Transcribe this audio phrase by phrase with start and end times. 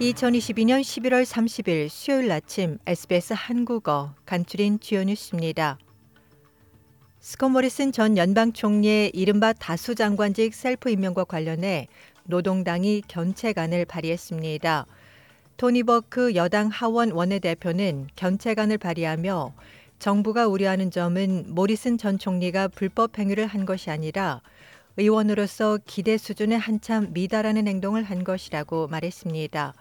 [0.00, 5.76] 2022년 11월 30일 수요일 아침 SBS 한국어 간추린 주요 뉴스입니다.
[7.18, 11.88] 스콧 모리슨 전 연방 총리의 이른바 다수 장관직 셀프 임명과 관련해
[12.22, 14.86] 노동당이 견책안을 발의했습니다.
[15.56, 19.52] 토니 버크 여당 하원 원내대표는 견책안을 발의하며
[19.98, 24.42] 정부가 우려하는 점은 모리슨 전 총리가 불법 행위를 한 것이 아니라
[24.96, 29.74] 의원으로서 기대 수준에 한참 미달하는 행동을 한 것이라고 말했습니다.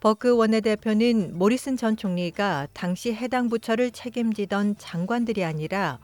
[0.00, 5.98] 버크 원내대표는 모리슨 전 총리가 당시 해당 부처를 책임지던 장관들이 아니라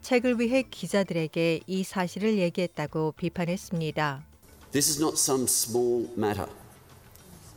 [0.00, 4.24] 책을 위해 기자들에게 이 사실을 얘기했다고 비판했습니다.
[4.70, 6.48] This is not some small matter.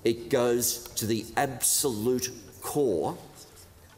[0.03, 3.15] It goes to the absolute core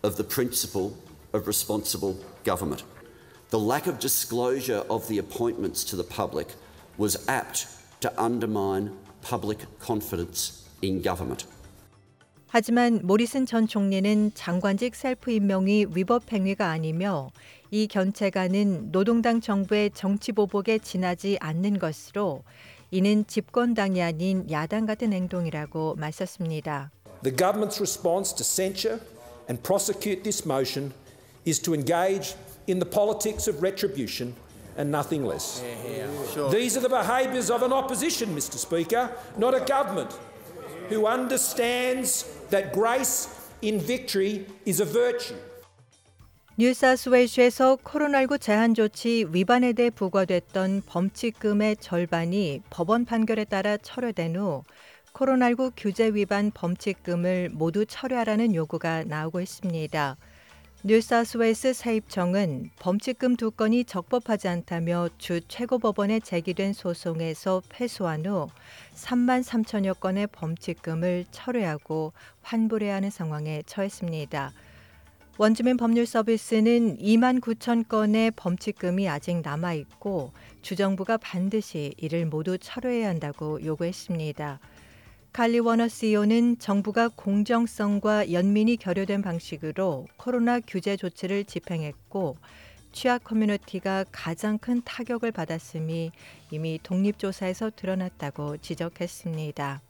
[0.04, 0.92] of the principle
[1.34, 2.84] of responsible government.
[3.50, 6.50] The lack of disclosure of the appointments to the public
[6.98, 7.68] was apt
[8.02, 11.48] to undermine public confidence in government.
[12.50, 17.32] 하지만 모리슨 전 총리는 장관직 셀프 임명이 위법 행위가 아니며
[17.72, 22.44] 이 견책안은 노동당 정부의 정치 보복에 지나지 않는 것으로
[22.90, 26.92] 이는 집권당이 아닌 야당 같은 행동이라고 맞섰습니다.
[27.24, 29.02] The government's response to censure
[29.50, 30.94] and prosecute this motion
[31.46, 32.36] is to engage
[32.70, 34.36] in the politics of retribution
[34.78, 35.62] and nothing less.
[36.52, 38.56] These are the behaviours of an opposition, Mr.
[38.56, 40.16] Speaker, not a government
[40.90, 43.30] who understands that grace
[43.62, 45.38] in victory is a virtue.
[46.60, 54.64] 뉴사스웨이주에서 코로나19 제한 조치 위반에 대해 부과됐던 범칙금의 절반이 법원 판결에 따라 철회된 후
[55.14, 60.18] 코로나19 규제 위반 범칙금을 모두 철회하라는 요구가 나오고 있습니다.
[60.84, 68.48] 뉴사우스웨일스 세입청은 범칙금 두 건이 적법하지 않다며 주 최고법원에 제기된 소송에서 패소한 후
[68.94, 72.14] 3만 3천여 건의 범칙금을 철회하고
[72.44, 74.54] 환불해야 하는 상황에 처했습니다.
[75.40, 80.32] 원주민 법률 서비스는 2만 9천 건의 범칙금이 아직 남아 있고
[80.62, 84.60] 주정부가 반드시 이를 모두 철회해야 한다고 요구했습니다.
[85.34, 92.36] 칼리 워너 CEO는 정부가 공정성과 연민이 결여된 방식으로 코로나 규제 조치를 집행했고
[92.92, 96.12] 취약 커뮤니티가 가장 큰 타격을 받았음이
[96.50, 99.82] 이미 독립조사에서 드러났다고 지적했습니다.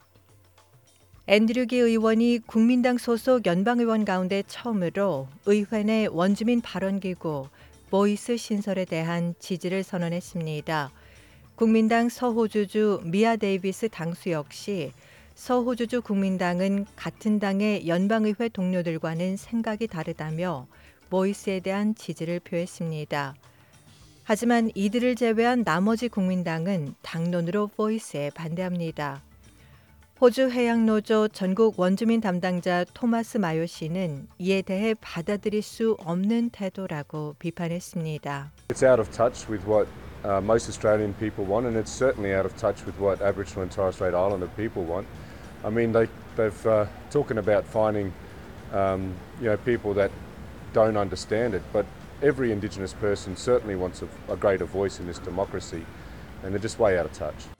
[1.27, 7.47] 앤드류 지 의원이 국민당 소속 연방의원 가운데 처음으로 의회 내 원주민 발언기구
[7.89, 10.91] Voice 신설에 대한 지지를 선언했습니다.
[11.55, 14.91] 국민당 서호주주 미아 데이비스 당수 역시
[15.37, 20.65] 서호주주 국민당은 같은 당의 연방의회 동료들과는 생각이 다르다며
[21.11, 23.35] 보이스에 대한 지지를 표했습니다.
[24.23, 29.21] 하지만 이들을 제외한 나머지 국민당은 당론으로 보이스에 반대합니다.
[30.19, 38.51] 호주 해양노조 전국 원주민 담당자 토마스 마요 씨는 이에 대해 받아들일 수 없는 태도라고 비판했습니다.
[38.69, 39.87] It's out of touch with what
[40.23, 43.71] uh, most Australian people want, and it's certainly out of touch with what Aboriginal and
[43.71, 45.07] Torres Strait Islander people want.
[45.63, 48.13] I mean, they, they've uh, talking about finding,
[48.73, 50.11] um, you know, people that
[50.73, 51.85] don't understand it, but
[52.21, 55.85] every Indigenous person certainly wants a, a greater voice in this democracy,
[56.43, 57.56] and they're just way out of touch.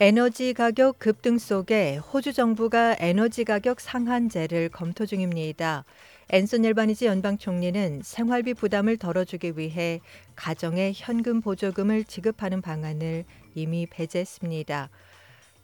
[0.00, 5.84] 에너지 가격 급등 속에 호주 정부가 에너지 가격 상한제를 검토 중입니다.
[6.28, 10.00] 앤슨 일바니지 연방 총리는 생활비 부담을 덜어주기 위해
[10.36, 13.24] 가정에 현금 보조금을 지급하는 방안을
[13.56, 14.88] 이미 배제했습니다.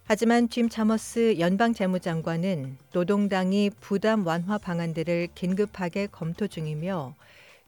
[0.02, 7.14] 하지만 짐 차머스 연방 재무장관은 노동당이 부담 완화 방안들을 긴급하게 검토 중이며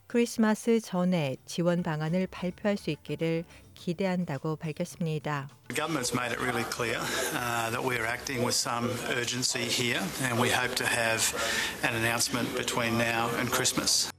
[0.06, 3.44] 크리스마스 전에 지원 방안을 발표할 수 있기를
[3.74, 5.48] 기대한다고 밝혔습니다.
[5.68, 6.98] The government's made it really clear
[7.34, 11.34] uh, that we are acting with some urgency here, and we hope to have
[11.82, 14.10] an announcement between now and Christmas.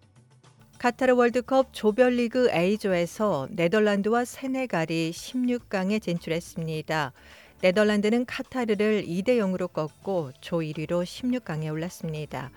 [0.77, 7.13] 카타르 월드컵 조별리그 A조에서 네덜란드와 세네갈이 16강에 진출했습니다.
[7.61, 12.51] 네덜란드는 카타르를 2대 0으로 꺾고 조 1위로 16강에 올랐습니다.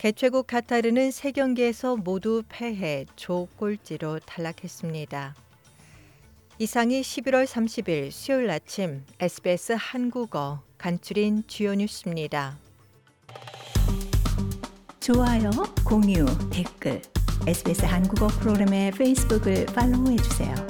[0.00, 5.34] 개최국 카타르는 3경기에서 모두 패해 조 꼴찌로 탈락했습니다.
[6.58, 12.56] 이상이 11월 30일 수요일 아침 SBS 한국어 간추린 주요 뉴스입니다.
[15.00, 15.50] 좋아요,
[15.84, 17.02] 공유, 댓글,
[17.46, 20.69] SBS 한국어 프로그램의 페이스북을 팔로우해 주세요.